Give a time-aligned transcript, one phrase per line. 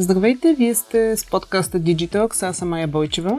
[0.00, 3.38] Здравейте, вие сте с подкаста Digitalx, аз съм Майя Бойчева.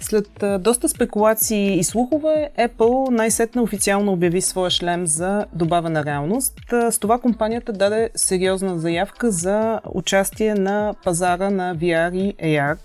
[0.00, 6.54] След доста спекулации и слухове, Apple най-сетне официално обяви своя шлем за добавена реалност.
[6.70, 12.76] С това компанията даде сериозна заявка за участие на пазара на VR и AR.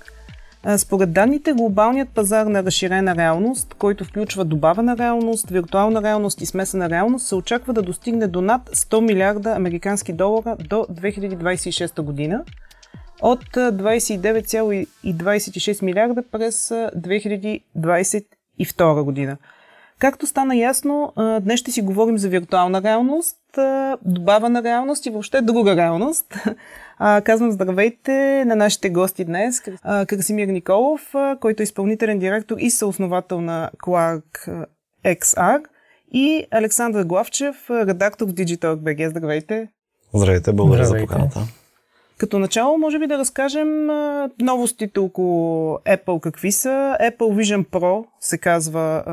[0.78, 6.89] Според данните, глобалният пазар на разширена реалност, който включва добавена реалност, виртуална реалност и смесена
[6.89, 12.43] реалност, се очаква да достигне до над 100 милиарда американски долара до 2026 година
[13.21, 19.37] от 29,26 милиарда през 2022 година.
[20.00, 23.37] Както стана ясно, днес ще си говорим за виртуална реалност,
[24.06, 26.33] добавена реалност и въобще друга реалност.
[27.23, 29.61] Казвам здравейте на нашите гости днес.
[30.07, 34.66] Красимир Николов, който е изпълнителен директор и съосновател на Clark
[35.06, 35.64] XR
[36.14, 39.09] и Александър Главчев, редактор в Digital BG.
[39.09, 39.68] Здравейте!
[40.14, 41.14] Здравейте, благодаря Здравейте.
[41.14, 41.40] за поканата.
[42.18, 43.86] Като начало, може би да разкажем
[44.42, 46.98] новостите около Apple какви са.
[47.02, 49.04] Apple Vision Pro се казва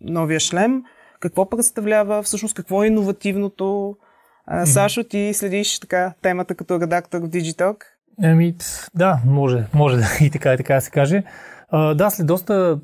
[0.00, 0.82] новия шлем.
[1.20, 3.96] Какво представлява, всъщност какво е иновативното?
[4.46, 7.76] А, Сашо, ти следиш така темата като редактор в Digitalk?
[8.22, 8.54] Ами,
[8.94, 11.22] да, може, може да и така и така да се каже.
[11.70, 12.78] А, да, след доста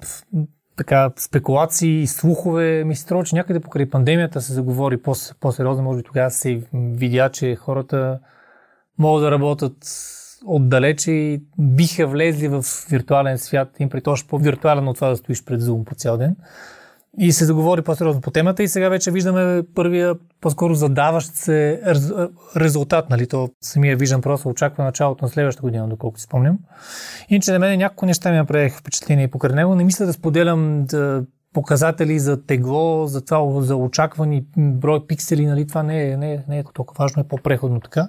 [0.76, 4.96] така, спекулации, слухове, ми се струва, че някъде покрай пандемията се заговори
[5.40, 8.18] по-сериозно, може би тогава се видя, че хората
[8.98, 9.76] могат да работят
[10.46, 15.44] отдалече и биха влезли в виртуален свят, им при точно по-виртуален от това да стоиш
[15.44, 16.36] пред Zoom по цял ден.
[17.18, 21.82] И се заговори по-сериозно по темата и сега вече виждаме първия по-скоро задаващ се
[22.56, 23.26] резултат, нали?
[23.26, 26.58] То самия Pro се очаква началото на следващата година, доколкото си спомням.
[27.28, 29.74] Иначе на мен няколко неща ми направих впечатление покрай него.
[29.74, 31.24] Не мисля да споделям да
[31.58, 36.44] показатели за тегло, за това, за очаквани брой пиксели, нали, това не е, не, е,
[36.48, 38.08] не е толкова важно, е по-преходно така.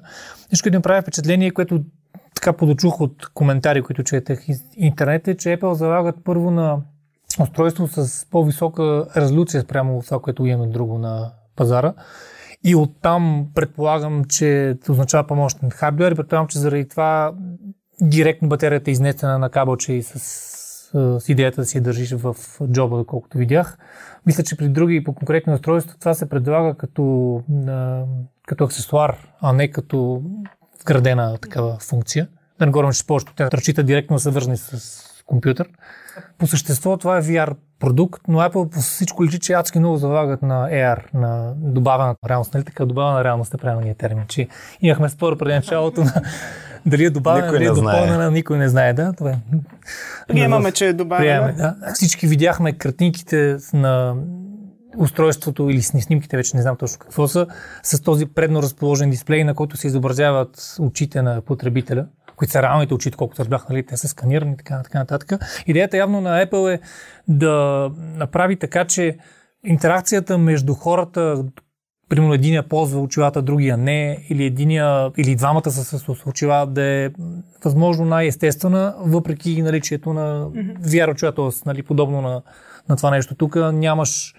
[0.52, 1.84] Нещо, което ми прави впечатление, което
[2.36, 4.46] така подочух от коментари, които четах в
[4.76, 6.78] интернет, е, че Apple залагат първо на
[7.42, 11.94] устройство с по-висока резолюция спрямо това, което имаме друго на пазара.
[12.64, 17.34] И оттам предполагам, че означава помощен хардвер и предполагам, че заради това
[18.02, 20.59] директно батерията е изнесена на кабелче и с
[20.94, 22.36] с идеята да си я държиш в
[22.72, 23.78] джоба, доколкото видях.
[24.26, 27.42] Мисля, че при други по конкретни устройства това се предлага като,
[28.48, 30.24] като аксесуар, а не като
[30.82, 32.28] вградена такава функция.
[32.60, 35.70] Да не говорим, че повечето те разчита директно са вързани с компютър.
[36.38, 40.42] По същество това е VR продукт, но Apple по всичко личи, че адски много залагат
[40.42, 42.54] на AR, на добавена реалност.
[42.54, 44.48] Нали така добавена реалност е правилният термин, че
[44.82, 46.22] имахме спор преди началото на
[46.85, 48.94] дали е добавена, дали е допълнена, никой не знае.
[48.94, 49.35] Да, това е.
[50.28, 51.25] Приемаме, че е добавена.
[51.25, 51.94] Приемаме, да.
[51.94, 54.16] Всички видяхме картинките на
[54.97, 57.47] устройството или снимките, вече не знам точно какво са,
[57.84, 62.06] с този предно разположен дисплей, на който се изобразяват очите на потребителя
[62.40, 65.41] които са реалните очи, колкото разбрах, нали, те са сканирани, така, така нататък.
[65.67, 66.79] Идеята явно на Apple е
[67.28, 69.17] да направи така, че
[69.66, 71.44] интеракцията между хората,
[72.09, 77.09] примерно единия ползва очилата, другия не, или единия, или двамата са с очила да е
[77.64, 80.47] възможно най-естествена, въпреки наличието на
[80.81, 81.50] VR очила, т.е.
[81.66, 82.42] Нали, подобно на,
[82.90, 83.36] на това нещо.
[83.36, 84.36] Тук нямаш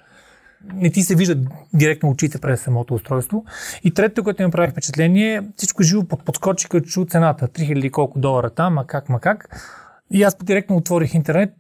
[0.75, 1.38] не ти се виждат
[1.75, 3.44] директно очите през самото устройство.
[3.84, 7.48] И третото, което ми прави впечатление, всичко живо под подскочи, като чу цената.
[7.48, 9.48] 3000 колко долара там, а как, ма как.
[10.12, 11.54] И аз директно отворих интернет,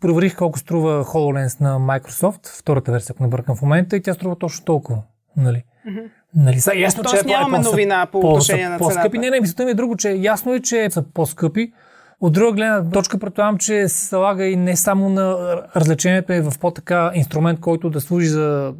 [0.00, 4.14] проверих колко струва HoloLens на Microsoft, втората версия, ако не бъркам в момента, и тя
[4.14, 5.02] струва точно толкова.
[5.36, 5.64] Нали?
[5.88, 6.08] Mm-hmm.
[6.34, 8.94] Нали, са, ясно, Тоест че нямаме е новина по отношение на цената.
[8.94, 9.18] По-скъпи.
[9.18, 11.72] Не, не, мисълта ми е друго, че ясно е, че са по-скъпи.
[12.20, 15.36] От друга гледна точка, предполагам, че се залага и не само на
[15.76, 18.74] развлечението е в по-така инструмент, който да служи за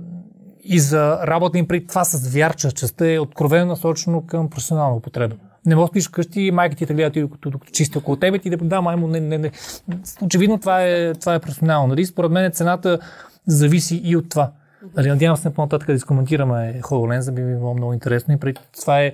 [0.64, 2.72] и за работа им при това с вярча.
[2.72, 5.36] Частта е откровено насочено към професионална употреба.
[5.66, 8.50] Не можеш да вкъщи, майка ти те гледа ти, докато, докато чисти около тебе ти
[8.50, 9.50] да да, маймо, не, не, не.
[10.22, 11.88] Очевидно това е, това е професионално.
[11.88, 12.06] Нали?
[12.06, 12.98] Според мен цената
[13.46, 14.50] зависи и от това.
[14.96, 18.34] Нали, надявам се по-нататък да изкоментираме HoloLens, би ми било много интересно.
[18.34, 19.12] И преди това е,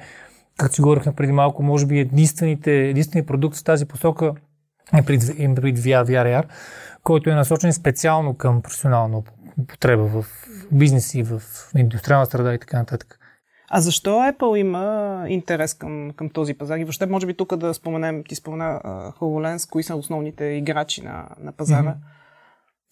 [0.59, 4.33] както си говорихме преди малко, може би единствените, единственият продукт в тази посока
[4.95, 6.45] е пред, пред VR, VRR,
[7.03, 9.23] който е насочен специално към професионална
[9.63, 10.27] употреба в
[10.73, 11.43] бизнес и в
[11.77, 13.19] индустриална среда и така нататък.
[13.69, 16.79] А защо Apple има интерес към, към този пазар?
[16.79, 21.03] И въобще, може би тук да споменем, ти спомена uh, HoloLens, кои са основните играчи
[21.03, 21.89] на, на пазара?
[21.89, 22.17] Mm-hmm.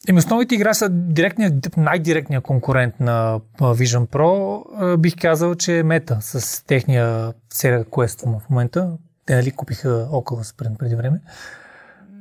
[0.09, 4.97] Еми, основните игра са директният, най-директният конкурент на Vision Pro.
[4.97, 8.93] Бих казал, че е Meta с техния серия Quest в момента.
[9.27, 11.21] Те нали купиха Oculus преди, време.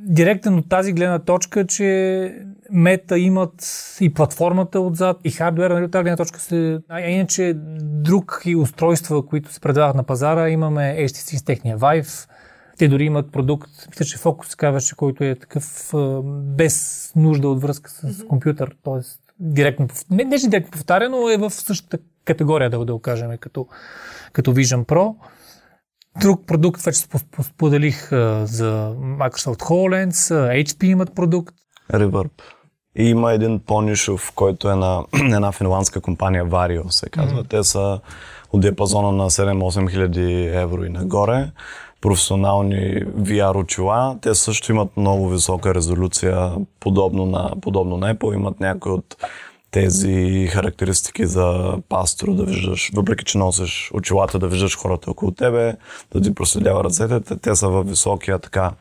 [0.06, 3.54] Директен от тази гледна точка, че Мета имат
[4.02, 6.80] и платформата отзад, и хардвера, нали, от тази гледна точка се...
[6.90, 7.58] А иначе
[8.46, 12.30] и устройства, които се предлагат на пазара, имаме HTC с техния Vive,
[12.78, 15.94] Те дори имат продукт, мисля, че Focus се казваше, който е такъв
[16.32, 18.28] без нужда от връзка с mm-hmm.
[18.28, 19.02] компютър, т.е.
[19.40, 23.68] директно, не, не директно повтаря, но е в същата категория, да, да го кажем, като,
[24.34, 25.16] като Vision Pro.
[26.22, 27.00] Друг продукт вече
[27.42, 28.10] споделих
[28.44, 30.34] за Microsoft HoloLens,
[30.64, 31.56] HP имат продукт.
[31.94, 32.32] Reverb.
[32.96, 35.06] И има един по-нишов, който е на
[35.36, 37.44] една финландска компания Vario, се казва.
[37.44, 37.50] Mm-hmm.
[37.50, 38.00] Те са
[38.52, 41.52] от диапазона на 7-8 хиляди евро и нагоре.
[42.04, 44.18] Професионални VR очила.
[44.22, 48.36] Те също имат много висока резолюция, подобно на, подобно на Apple.
[48.36, 49.16] Имат някои от
[49.72, 55.76] тези характеристики за пастор, да виждаш, въпреки че носиш очилата, да виждаш хората около тебе,
[56.14, 58.72] да ти проследява ръцете, те са във високия така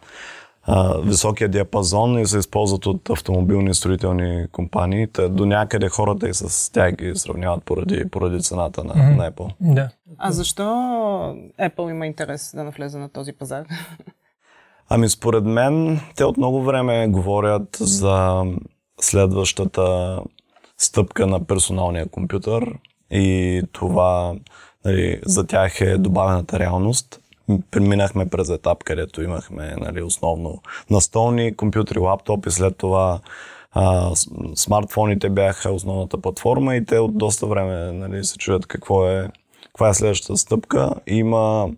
[0.64, 5.06] а, високия диапазон и се използват от автомобилни строителни компании.
[5.06, 9.16] Та до някъде хората и с тях ги сравняват поради, поради цената на, mm-hmm.
[9.16, 9.52] на Apple.
[9.60, 9.88] Да.
[10.18, 10.62] А защо
[11.60, 13.64] Apple има интерес да навлезе на този пазар?
[14.88, 18.44] Ами според мен те от много време говорят за
[19.00, 20.18] следващата
[20.78, 22.78] стъпка на персоналния компютър
[23.10, 24.34] и това
[24.84, 27.21] нали, за тях е добавената реалност.
[27.70, 33.20] Преминахме през етап, където имахме нали, основно настолни компютри, лаптопи, след това
[33.72, 34.10] а,
[34.54, 39.28] смартфоните бяха основната платформа и те от доста време нали, се чуят какво е,
[39.66, 40.90] каква е следващата стъпка.
[41.06, 41.70] Има,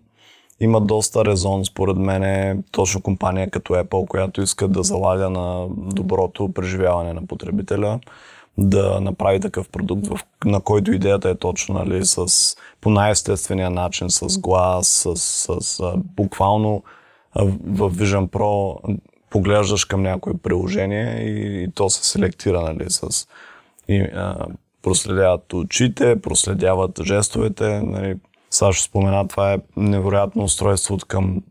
[0.59, 6.53] има доста резон, според мен, точно компания като Apple, която иска да залага на доброто
[6.53, 7.99] преживяване на потребителя
[8.57, 12.27] да направи такъв продукт, в, на който идеята е точно нали, с,
[12.81, 16.83] по най-естествения начин, с глас, с, с, с буквално
[17.35, 18.79] в Vision Pro
[19.29, 23.27] поглеждаш към някое приложение и, и то се селектира нали, с
[23.87, 24.45] и, а,
[24.81, 27.81] проследяват очите, проследяват жестовете.
[27.81, 28.15] Нали.
[28.49, 31.41] Сашо спомена, това е невероятно устройство от към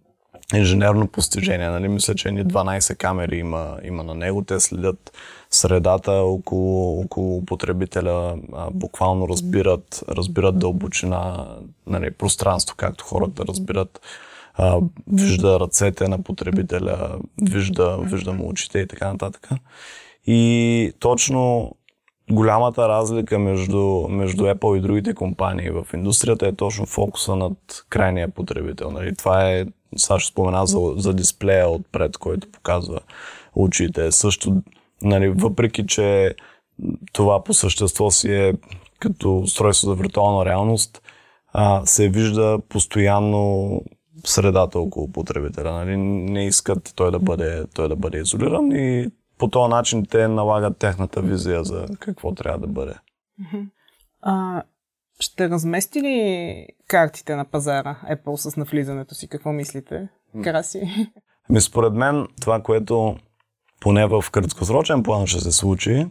[0.54, 1.68] инженерно постижение.
[1.68, 1.88] Нали?
[1.88, 4.42] Мисля, че ни 12 камери има, има на него.
[4.42, 5.12] Те следят
[5.54, 8.36] средата около, около потребителя,
[8.72, 11.46] буквално разбират, разбират дълбочина,
[11.86, 14.00] нали, пространство, както хората разбират.
[14.54, 14.80] А,
[15.12, 19.48] вижда ръцете на потребителя, вижда, вижда му очите и така нататък.
[20.26, 21.72] И точно
[22.30, 27.56] голямата разлика между, между Apple и другите компании в индустрията е точно фокуса над
[27.88, 28.90] крайния потребител.
[28.90, 29.14] Нали?
[29.16, 29.66] Това е,
[29.96, 33.00] Сашо спомена за, за дисплея отпред, който показва
[33.54, 34.12] очите.
[34.12, 34.62] Също
[35.04, 36.34] Нали, въпреки, че
[37.12, 38.54] това по същество си е
[38.98, 41.02] като устройство за виртуална реалност,
[41.52, 43.80] а, се вижда постоянно
[44.24, 45.72] средата около потребителя.
[45.72, 45.96] Нали?
[45.96, 50.78] Не искат той да, бъде, той да бъде изолиран и по този начин те налагат
[50.78, 52.94] техната визия за какво трябва да бъде.
[54.22, 54.62] А,
[55.20, 59.28] ще размести ли картите на пазара Apple с навлизането си?
[59.28, 60.08] Какво мислите?
[60.42, 61.10] Краси?
[61.50, 63.16] Ми според мен това, което
[63.84, 66.06] поне в краткосрочен план ще се случи,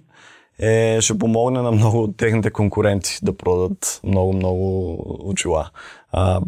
[0.60, 5.70] е, ще помогне на много от техните конкуренти да продадат много-много очила.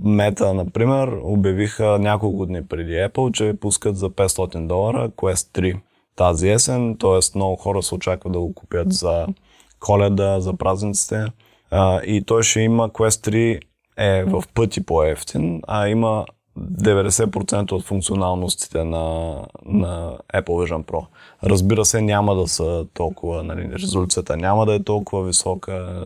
[0.03, 5.79] Мета, например, обявиха няколко дни преди Apple, че пускат за 500 долара Quest 3
[6.15, 7.37] тази есен, т.е.
[7.37, 9.27] много хора се очакват да го купят за
[9.79, 11.25] коледа, за празниците.
[11.71, 13.59] А, и той ще има Quest 3
[13.97, 16.25] е в пъти по-ефтин, а има
[16.59, 19.35] 90% от функционалностите на,
[19.65, 21.05] на Apple Vision Pro.
[21.43, 26.05] Разбира се, няма да са толкова, нали, резолюцията няма да е толкова висока,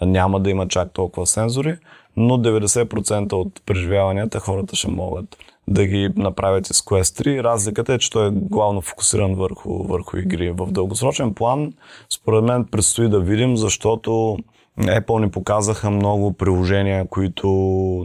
[0.00, 1.76] няма да има чак толкова сензори,
[2.16, 5.36] но 90% от преживяванията хората ще могат
[5.68, 7.42] да ги направят с Quest 3.
[7.42, 10.50] Разликата е, че той е главно фокусиран върху, върху игри.
[10.50, 11.72] В дългосрочен план,
[12.10, 14.38] според мен, предстои да видим, защото
[14.78, 17.48] Apple ни показаха много приложения, които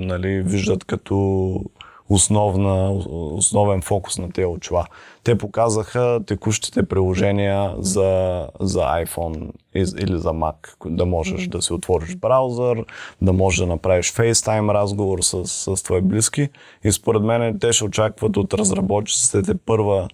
[0.01, 1.55] нали, виждат като
[2.11, 2.91] основна,
[3.37, 4.85] основен фокус на тези очила.
[5.23, 12.15] Те показаха текущите приложения за, за iPhone или за Mac, да можеш да си отвориш
[12.15, 12.85] браузър,
[13.21, 16.49] да можеш да направиш FaceTime разговор с, с твои близки
[16.83, 20.07] и според мен те ще очакват от разработчиците първа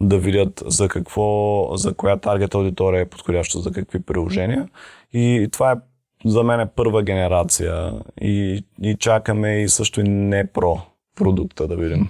[0.00, 4.68] да видят за какво, за коя таргет аудитория е подходяща за какви приложения.
[5.12, 5.76] И това е
[6.24, 10.80] за мен е първа генерация и, и чакаме и също и не про
[11.16, 12.08] продукта, да видим.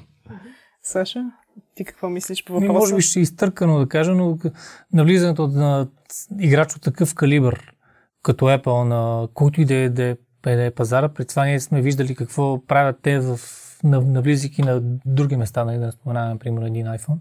[0.83, 1.25] Саша,
[1.75, 2.73] ти какво мислиш по въпроса?
[2.73, 4.39] може би ще е изтъркано да кажа, но
[4.93, 5.89] навлизането на
[6.41, 7.73] играч от такъв калибър,
[8.23, 10.17] като Apple, на който и да е, да е,
[10.47, 13.39] е пазара, при това ние сме виждали какво правят те в,
[13.85, 17.19] навлизайки на други места, нали, да споменаваме, например, един iPhone.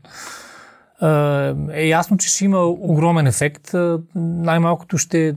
[1.73, 3.71] Е ясно, че ще има огромен ефект.
[4.15, 5.35] Най-малкото ще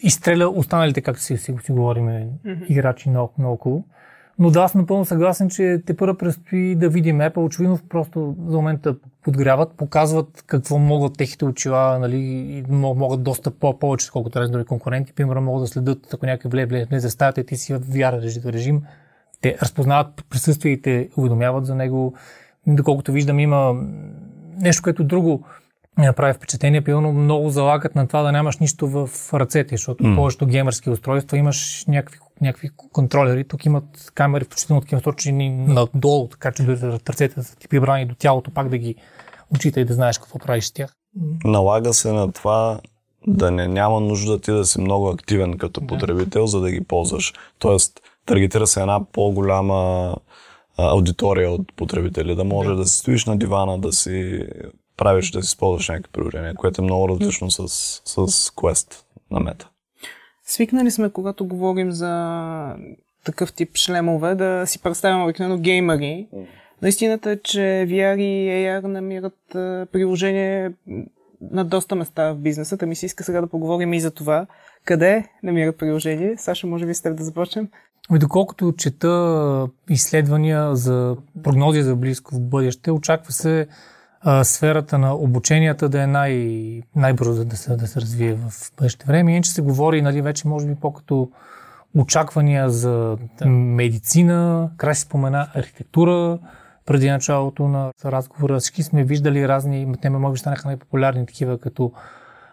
[0.00, 2.28] изстреля останалите, както си, си, си говорим,
[2.68, 3.84] играчи наоколо.
[4.42, 7.44] Но да, аз напълно съгласен, че те първо предстои да видим Apple.
[7.44, 14.10] Очевидно просто за момента подгряват, показват какво могат техните очила, нали, и могат доста по-повече,
[14.10, 15.12] колкото разни други конкуренти.
[15.12, 18.82] Примерно могат да следят, ако някой влезе, влезе стаята и ти си в VR режим.
[19.40, 22.14] Те разпознават присъствие и те уведомяват за него.
[22.66, 23.74] Доколкото виждам, има
[24.60, 25.44] нещо, което друго
[25.98, 30.16] ми направи впечатление, пилно много залагат на това да нямаш нищо в ръцете, защото mm.
[30.16, 33.48] повечето геймърски устройства имаш някакви, някакви контролери.
[33.48, 38.50] Тук имат камери, включително такива насочени надолу, така че ръцете са ти прибрани до тялото,
[38.50, 38.94] пак да ги
[39.54, 40.94] учите и да знаеш какво правиш с тях.
[41.44, 42.80] Налага се на това
[43.26, 45.86] да не няма нужда ти да си много активен като да.
[45.86, 47.32] потребител, за да ги ползваш.
[47.58, 50.14] Тоест, таргетира се една по-голяма
[50.76, 54.46] аудитория от потребители, да може да, да си стоиш на дивана, да си
[54.96, 57.68] правиш да си използваш някакви приложения, което е много различно с,
[58.04, 58.94] с Quest
[59.30, 59.68] на мета.
[60.46, 62.76] Свикнали сме, когато говорим за
[63.24, 66.28] такъв тип шлемове, да си представяме обикновено геймери.
[66.82, 69.38] Наистината е, че VR и AR намират
[69.92, 70.72] приложение
[71.50, 72.78] на доста места в бизнеса.
[72.78, 74.46] Та ми се иска сега да поговорим и за това.
[74.84, 76.36] Къде намират приложение?
[76.38, 77.68] Саша, може би с теб да започнем?
[78.10, 83.66] Ами, доколкото чета изследвания за прогнози за близко в бъдеще, очаква се
[84.24, 89.06] а, сферата на обученията да е най- най-бързо да се, да се развие в бъдеще
[89.06, 89.32] време.
[89.32, 91.30] Иначе се говори, нали, вече може би по-като
[91.96, 96.38] очаквания за медицина, край се спомена архитектура,
[96.86, 98.60] преди началото на разговора.
[98.60, 101.92] Всички сме виждали разни, те може би станаха най-популярни такива, като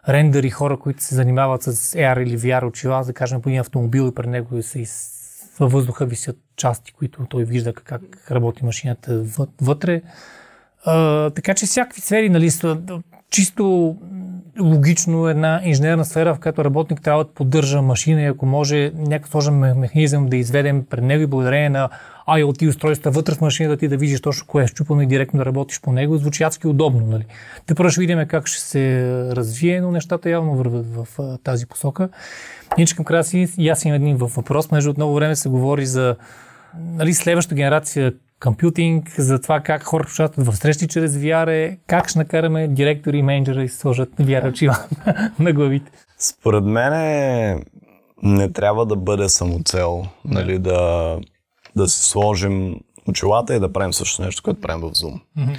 [0.09, 4.07] рендери хора, които се занимават с AR или VR очила, да кажем по един автомобил
[4.11, 5.13] и пред него се из...
[5.59, 9.23] във въздуха висят части, които той вижда как работи машината
[9.61, 10.01] вътре.
[11.35, 12.49] Така че всякакви сфери, нали,
[13.29, 13.95] чисто
[14.59, 19.29] логично една инженерна сфера, в която работник трябва да поддържа машина и ако може някакъв
[19.29, 21.89] сложен механизъм да изведем пред него и благодарение на
[22.27, 25.45] IoT устройства вътре в машината ти да видиш точно кое е щупано и директно да
[25.45, 27.05] работиш по него, звучи адски удобно.
[27.05, 27.25] Нали?
[27.65, 31.65] Те първо ще видим как ще се развие, но нещата явно върват в, в тази
[31.65, 32.09] посока.
[32.77, 34.71] Иначе към края си и аз имам един въпрос.
[34.71, 36.15] Между отново време се говори за
[36.79, 42.19] нали, следващата генерация компютинг, за това как хората участват в срещи чрез VR, как ще
[42.19, 44.77] накараме директори и менеджери да сложат VR очила
[45.39, 45.91] на главите.
[46.19, 47.63] Според мен
[48.23, 51.17] не трябва да бъде самоцел, нали, да,
[51.75, 52.75] да си сложим
[53.07, 55.19] очилата и да правим също нещо, което правим в Zoom.
[55.37, 55.57] Mm-hmm.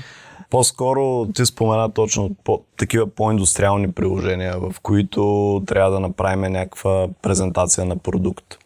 [0.51, 7.85] По-скоро ти спомена точно по, такива по-индустриални приложения, в които трябва да направим някаква презентация
[7.85, 8.59] на продукт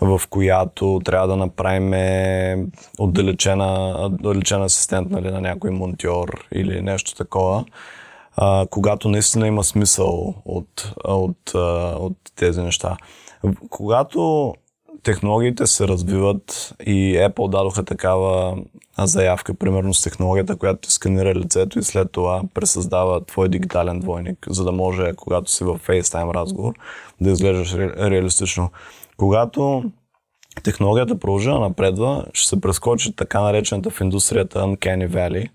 [0.00, 7.64] в която трябва да направим отдалечена, отдалечен асистент нали, на някой монтьор или нещо такова.
[8.36, 11.54] А, когато наистина има смисъл от, от,
[11.98, 12.96] от тези неща.
[13.70, 14.54] Когато
[15.02, 18.56] технологиите се развиват и Apple дадоха такава
[18.98, 24.46] заявка, примерно с технологията, която ти сканира лицето и след това пресъздава твой дигитален двойник,
[24.50, 26.74] за да може, когато си в FaceTime разговор,
[27.20, 28.70] да изглеждаш ре, реалистично.
[29.16, 29.84] Когато
[30.62, 35.48] технологията продължи да напредва, ще се прескочи така наречената в индустрията Uncanny Valley,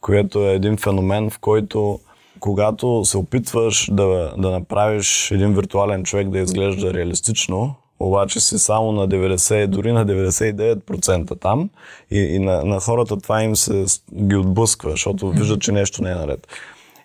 [0.00, 2.00] което е един феномен, в който
[2.40, 8.92] когато се опитваш да, да направиш един виртуален човек да изглежда реалистично, обаче си само
[8.92, 11.70] на 90, дори на 99% там
[12.10, 16.10] и, и на, на хората това им се ги отблъсква, защото виждат, че нещо не
[16.10, 16.46] е наред.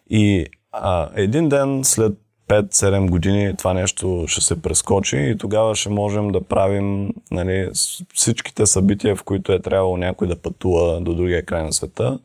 [0.09, 2.13] И а, един ден след
[2.49, 7.69] 5-7 години това нещо ще се прескочи и тогава ще можем да правим нали,
[8.13, 12.19] всичките събития, в които е трябвало някой да пътува до другия край на света,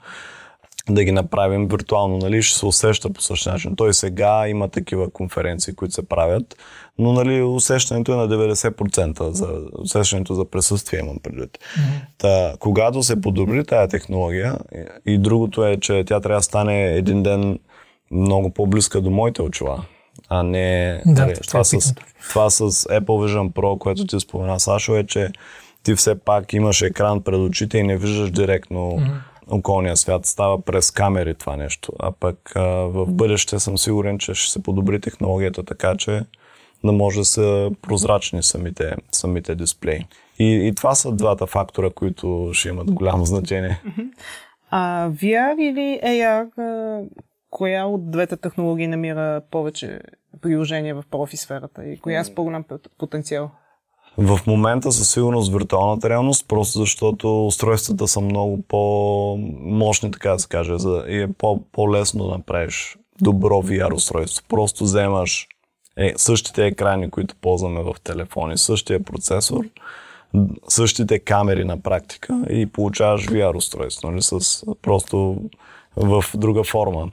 [0.88, 3.76] да ги направим виртуално, нали, ще се усеща по същия начин.
[3.76, 6.56] Той сега има такива конференции, които се правят,
[6.98, 11.50] но нали, усещането е на 90%, за, усещането за присъствие имам предвид.
[11.50, 12.06] Mm-hmm.
[12.18, 14.58] Та, когато се подобри тая технология
[15.06, 17.58] и, и другото е, че тя трябва да стане един ден
[18.10, 19.84] много по-близка до моите очила
[20.28, 21.02] а не...
[21.06, 21.94] Да, нали, това, с,
[22.28, 25.28] това с Apple Vision Pro, което ти спомена, Сашо, е, че
[25.82, 29.58] ти все пак имаш екран пред очите и не виждаш директно mm-hmm.
[29.58, 30.26] околния свят.
[30.26, 31.92] Става през камери това нещо.
[31.98, 36.22] А пък а, в бъдеще съм сигурен, че ще се подобри технологията така, че
[36.84, 40.06] да може да са прозрачни самите, самите дисплеи.
[40.38, 43.80] И, и това са двата фактора, които ще имат голямо значение.
[44.70, 46.46] А VR или AR,
[47.54, 50.00] коя от двете технологии намира повече
[50.42, 52.64] приложение в профи сферата и коя е с по-голям
[52.98, 53.50] потенциал?
[54.18, 60.48] В момента със сигурност виртуалната реалност, просто защото устройствата са много по-мощни, така да се
[60.48, 60.72] каже,
[61.08, 64.44] и е по- по-лесно да направиш добро VR устройство.
[64.48, 65.46] Просто вземаш
[65.96, 69.64] е, същите екрани, които ползваме в телефони, същия процесор,
[70.68, 75.36] същите камери на практика и получаваш VR устройство, нали, с просто
[75.96, 77.10] в друга форма.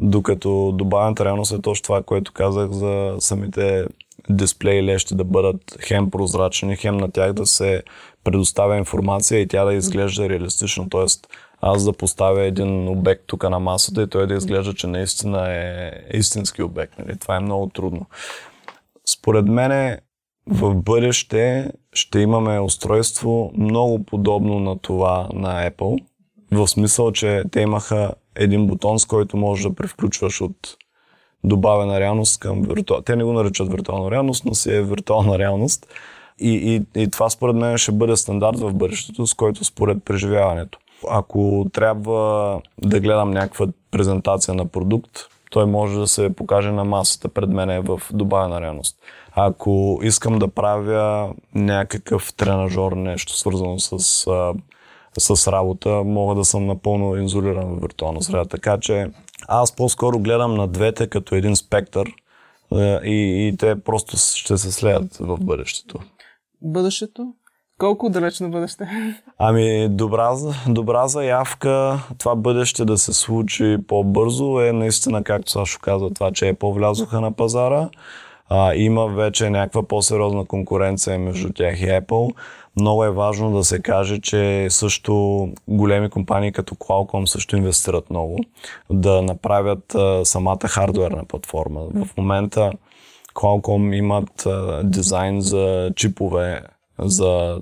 [0.00, 3.86] Докато добавената реалност е точно това, което казах за самите
[4.30, 7.82] дисплеи лещи да бъдат хем прозрачни, хем на тях да се
[8.24, 10.88] предоставя информация и тя да изглежда реалистично.
[10.88, 11.26] Тоест,
[11.60, 15.92] аз да поставя един обект тук на масата и той да изглежда, че наистина е
[16.12, 16.98] истински обект.
[16.98, 17.18] Нали?
[17.18, 18.06] Това е много трудно.
[19.06, 19.98] Според мен
[20.46, 26.04] в бъдеще ще имаме устройство много подобно на това на Apple.
[26.52, 30.76] В смисъл, че те имаха един бутон, с който можеш да превключваш от
[31.44, 33.04] добавена реалност към виртуална.
[33.04, 35.86] Те не го наричат виртуална реалност, но си е виртуална реалност.
[36.38, 40.78] И, и, и това според мен ще бъде стандарт в бъдещето, с който според преживяването.
[41.10, 45.10] Ако трябва да гледам някаква презентация на продукт,
[45.50, 48.96] той може да се покаже на масата пред мен в добавена реалност.
[49.32, 54.26] Ако искам да правя някакъв тренажор, нещо свързано с,
[55.18, 58.44] с работа, мога да съм напълно изолиран в виртуална среда.
[58.44, 59.10] Така че
[59.48, 62.12] аз по-скоро гледам на двете като един спектър
[63.04, 65.98] и, и те просто ще се слеят в бъдещето.
[66.62, 67.34] Бъдещето?
[67.78, 68.88] Колко далечно бъдеще?
[69.38, 70.36] Ами, добра,
[70.68, 76.48] добра заявка това бъдеще да се случи по-бързо е наистина, както Сашо каза, това, че
[76.48, 77.88] е по-влязоха на пазара.
[78.48, 82.34] А, има вече някаква по-сериозна конкуренция между тях и Apple.
[82.80, 88.38] Много е важно да се каже, че също големи компании като Qualcomm също инвестират много
[88.90, 91.80] да направят а, самата хардуерна платформа.
[91.80, 92.72] В момента
[93.34, 96.62] Qualcomm имат а, дизайн за чипове
[96.98, 97.60] за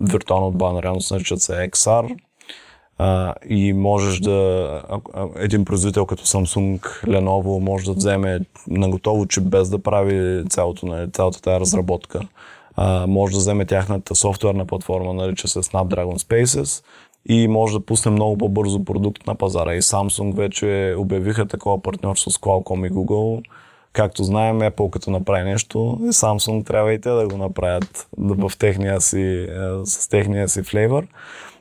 [0.00, 2.16] виртуална отбавна реалност, наричат се XR.
[2.98, 4.82] А, и можеш да,
[5.36, 10.86] един производител като Samsung, Lenovo може да вземе на готово чип без да прави цялото,
[10.86, 12.20] нали, цялата тази разработка.
[12.76, 16.84] А, може да вземе тяхната софтуерна платформа, нарича се Snapdragon Spaces
[17.28, 19.74] и може да пусне много по-бързо продукт на пазара.
[19.74, 23.42] И Samsung вече обявиха такова партньорство с Qualcomm и Google
[23.92, 28.52] Както знаем, Apple като направи нещо, и Samsung трябва и те да го направят в
[28.58, 29.46] техния си, е,
[29.84, 31.06] с техния си флейвър.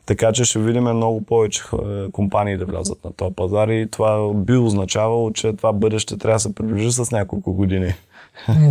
[0.06, 4.34] Така че ще видим много повече е, компании да влязат на този пазар и това
[4.34, 7.94] би означавало, че това бъдеще трябва да се приближи с няколко години.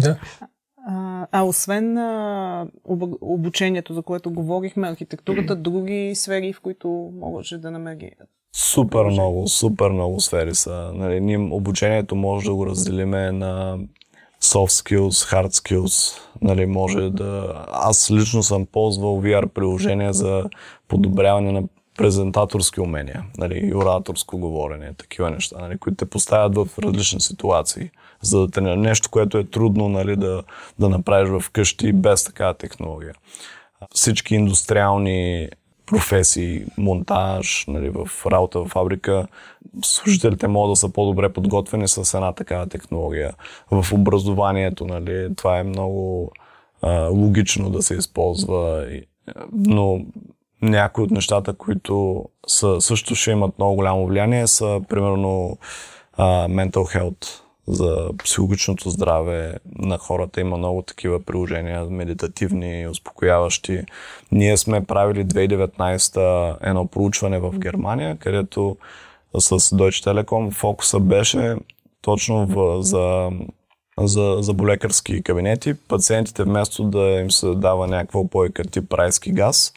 [0.03, 0.16] Да.
[1.33, 2.66] А, освен а,
[3.20, 8.11] обучението, за което говорихме, архитектурата, други сфери, в които може да намери
[8.56, 10.92] Супер много, супер много сфери са.
[10.94, 13.78] Нали, ние обучението може да го разделиме на
[14.42, 16.20] soft skills, hard skills.
[16.42, 17.64] Нали, може да...
[17.68, 20.44] Аз лично съм ползвал VR приложения за
[20.88, 21.62] подобряване на
[21.98, 27.90] презентаторски умения, нали, и ораторско говорене, такива неща, нали, които те поставят в различни ситуации,
[28.22, 30.42] за да тренира нещо, което е трудно нали, да,
[30.78, 33.14] да направиш вкъщи без такава технология.
[33.94, 35.48] Всички индустриални
[35.87, 39.26] професии, монтаж, нали, в работа в фабрика,
[39.85, 43.33] служителите могат да са по-добре подготвени с една такава технология.
[43.70, 46.30] В образованието, нали, това е много
[46.83, 48.87] а, логично да се използва,
[49.52, 50.00] но
[50.62, 55.59] някои от нещата, които са, също ще имат много голямо влияние, са примерно
[56.12, 60.40] а, mental health за психологичното здраве на хората.
[60.40, 63.83] Има много такива приложения, медитативни, успокояващи.
[64.33, 68.76] Ние сме правили 2019 едно проучване в Германия, където
[69.38, 71.56] с Deutsche Telekom фокуса беше
[72.02, 73.30] точно в, за,
[73.98, 75.74] за, за болекарски кабинети.
[75.88, 79.72] Пациентите вместо да им се дава някаква опойка тип райски газ,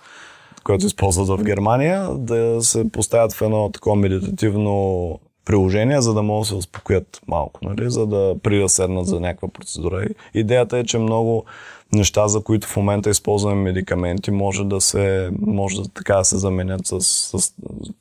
[0.63, 6.41] който използват в Германия, да се поставят в едно такова медитативно приложения, за да могат
[6.41, 7.91] да се успокоят малко, нали?
[7.91, 10.07] за да при да седнат за някаква процедура.
[10.33, 11.45] Идеята е, че много
[11.93, 16.37] неща, за които в момента използваме медикаменти, може да се, може да, така да се
[16.37, 17.53] заменят с, с,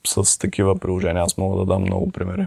[0.07, 1.22] с, с такива приложения.
[1.22, 2.46] Аз мога да дам много примери.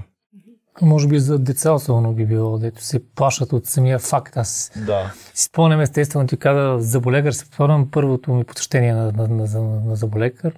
[0.81, 4.37] Може би за деца особено би било, дето се плашат от самия факт.
[4.37, 5.13] Аз да.
[5.33, 9.79] си спомням естествено, ти каза заболекар, се спомням първото ми посещение на, на, на, на,
[9.85, 10.53] на заболекар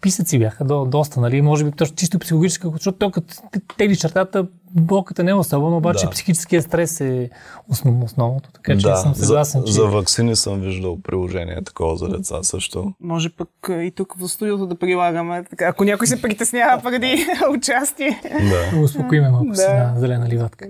[0.00, 1.42] писъци бяха до, доста, нали?
[1.42, 3.34] Може би точно чисто психологическа, защото то като
[3.76, 6.10] тегли чертата, болката не е особено, обаче да.
[6.10, 7.30] психическия стрес е
[7.68, 9.60] основ, основното, така че да, съм съгласен.
[9.60, 9.72] За, че...
[9.72, 12.92] за вакцини съм виждал приложение такова за деца също.
[13.00, 18.20] Може пък и тук в студиото да прилагаме, така, ако някой се притеснява преди участие.
[18.22, 18.76] Да.
[18.76, 19.56] да успокоиме малко да.
[19.56, 20.66] си на зелена ливатка.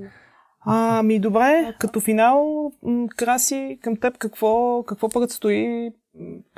[0.70, 2.70] Ами добре, като финал,
[3.16, 5.90] Краси, към теб какво, какво предстои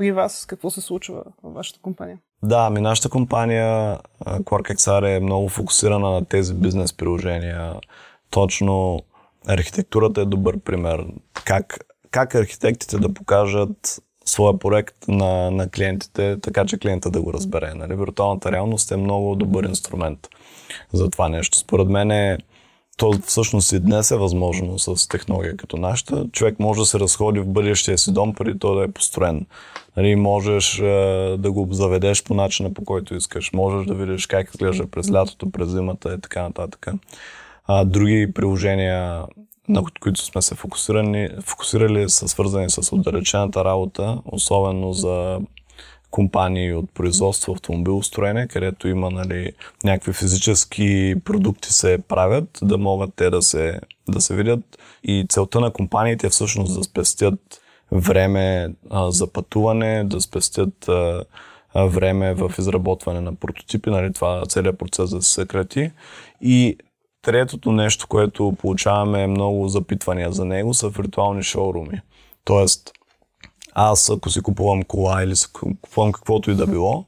[0.00, 0.46] при вас?
[0.46, 2.18] Какво се случва в вашата компания?
[2.42, 7.74] Да, ми нашата компания QuarkXR е много фокусирана на тези бизнес приложения.
[8.30, 9.00] Точно
[9.48, 11.06] архитектурата е добър пример.
[11.44, 11.78] Как,
[12.10, 17.74] как архитектите да покажат своя проект на, на клиентите, така че клиента да го разбере.
[17.74, 17.96] Нали?
[17.96, 20.28] Виртуалната реалност е много добър инструмент
[20.92, 21.58] за това нещо.
[21.58, 22.38] Според мен е
[23.00, 26.26] то всъщност и днес е възможно с технология като нашата.
[26.32, 29.46] Човек може да се разходи в бъдещия си дом, преди то да е построен.
[29.96, 33.52] Нали, можеш е, да го заведеш по начина по който искаш.
[33.52, 36.86] Можеш да видиш как изглежда през лятото, през зимата и така нататък.
[37.66, 39.24] А, други приложения,
[39.68, 45.40] на които сме се фокусирали, фокусирали са свързани с отдалечената работа, особено за
[46.10, 49.52] компании от производство автомобилостроене, където има нали,
[49.84, 54.60] някакви физически продукти се правят, да могат те да се, да се видят.
[55.04, 57.60] И целта на компаниите е всъщност да спестят
[57.92, 61.24] време а, за пътуване, да спестят а,
[61.74, 65.90] а, време в изработване на прототипи, нали, това целият процес да се съкрати.
[66.40, 66.76] И
[67.22, 72.00] третото нещо, което получаваме много запитвания за него, са виртуални шоуруми.
[72.44, 72.92] Тоест,
[73.80, 77.04] аз ако си купувам кола или си купувам каквото и да било,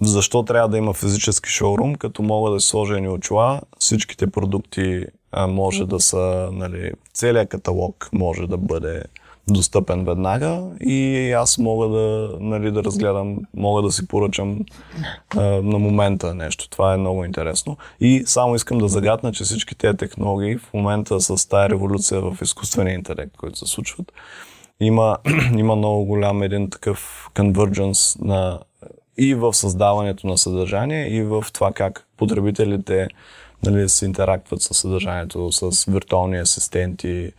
[0.00, 5.04] защо трябва да има физически шоурум, като мога да си сложа ни очила, всичките продукти
[5.32, 9.02] а, може да са, нали, целият каталог може да бъде
[9.48, 14.60] достъпен веднага и аз мога да, нали, да разгледам, мога да си поръчам
[15.36, 16.68] а, на момента нещо.
[16.70, 17.76] Това е много интересно.
[18.00, 22.38] И само искам да загадна, че всички тези технологии в момента с тази революция в
[22.42, 24.12] изкуствения интелект, който се случват,
[24.80, 25.18] има,
[25.58, 28.60] има много голям един такъв конвърдженс на
[29.18, 33.08] и в създаването на съдържание, и в това как потребителите
[33.62, 37.32] нали, се интерактват с съдържанието, с виртуални асистенти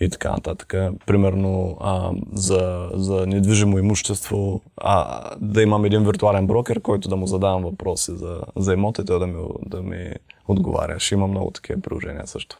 [0.00, 0.74] и така нататък.
[1.06, 7.26] Примерно а, за, за недвижимо имущество, а, да имам един виртуален брокер, който да му
[7.26, 10.12] задавам въпроси за, за имота и той да ми, да ми
[10.48, 11.00] отговаря.
[11.00, 12.58] Ще има много такива приложения също.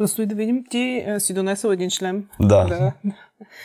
[0.00, 0.64] Предстои да видим.
[0.70, 2.28] Ти а, си донесъл един член.
[2.40, 2.64] Да.
[2.64, 2.92] да.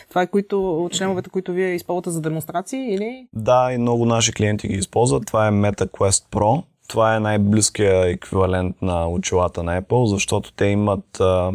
[0.09, 3.27] Това е които, членовете, които вие използвате за демонстрации или?
[3.33, 5.25] Да, и много наши клиенти ги използват.
[5.25, 6.63] Това е MetaQuest Pro.
[6.87, 11.51] Това е най-близкия еквивалент на очилата на Apple, защото те имат а,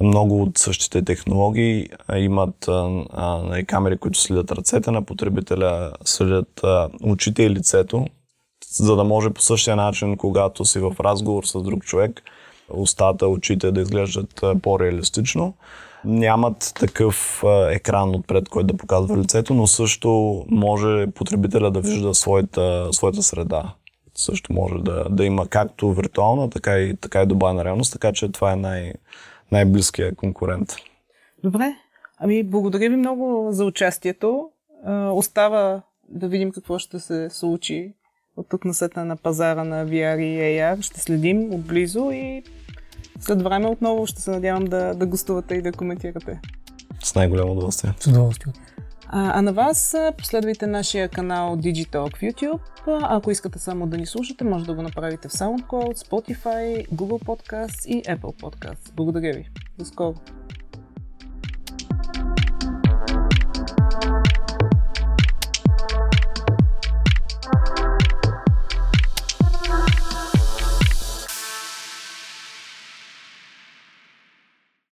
[0.00, 1.88] много от същите технологии.
[2.16, 8.06] Имат а, а, камери, които следят ръцете на потребителя, следят а, очите и лицето,
[8.70, 12.22] за да може по същия начин, когато си в разговор с друг човек,
[12.74, 15.54] устата, очите да изглеждат по-реалистично.
[16.04, 22.88] Нямат такъв екран отпред, който да показва лицето, но също може потребителя да вижда своята,
[22.92, 23.74] своята среда.
[24.14, 28.32] Също може да, да има както виртуална, така и, така и добавена реалност, така че
[28.32, 28.92] това е най-
[29.52, 30.76] най-близкия конкурент.
[31.44, 31.74] Добре.
[32.18, 34.48] Ами, благодаря ви много за участието.
[35.12, 37.94] Остава да видим какво ще се случи
[38.36, 40.82] от тук насета на пазара на VR и AR.
[40.82, 42.42] Ще следим отблизо и
[43.20, 46.40] след време отново ще се надявам да, да гостувате и да коментирате.
[47.02, 47.94] С най-голямо удоволствие.
[48.00, 48.52] С удоволствие.
[49.08, 52.60] А, а на вас последвайте нашия канал Digitalk в YouTube.
[52.86, 57.86] Ако искате само да ни слушате, може да го направите в SoundCloud, Spotify, Google Podcast
[57.86, 58.92] и Apple Podcast.
[58.94, 59.50] Благодаря ви.
[59.78, 60.14] До скоро!